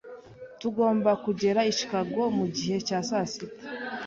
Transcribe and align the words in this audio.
Tugomba 0.59 1.11
kugera 1.23 1.59
i 1.71 1.73
Chicago 1.77 2.21
mugihe 2.37 2.77
cya 2.87 2.99
sasita. 3.09 3.55